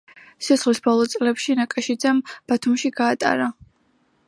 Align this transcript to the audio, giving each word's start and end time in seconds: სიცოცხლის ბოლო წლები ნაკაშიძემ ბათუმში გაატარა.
სიცოცხლის 0.45 0.79
ბოლო 0.87 1.03
წლები 1.15 1.57
ნაკაშიძემ 1.59 2.23
ბათუმში 2.53 2.93
გაატარა. 3.03 3.49